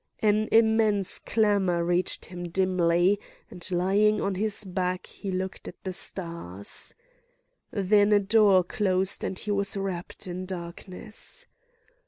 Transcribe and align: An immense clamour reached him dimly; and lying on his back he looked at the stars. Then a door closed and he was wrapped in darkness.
An 0.17 0.49
immense 0.51 1.19
clamour 1.19 1.85
reached 1.85 2.25
him 2.25 2.49
dimly; 2.49 3.19
and 3.51 3.69
lying 3.69 4.19
on 4.19 4.33
his 4.33 4.63
back 4.63 5.05
he 5.05 5.29
looked 5.29 5.67
at 5.67 5.75
the 5.83 5.93
stars. 5.93 6.95
Then 7.69 8.11
a 8.11 8.17
door 8.19 8.63
closed 8.63 9.23
and 9.23 9.37
he 9.37 9.51
was 9.51 9.77
wrapped 9.77 10.25
in 10.25 10.47
darkness. 10.47 11.45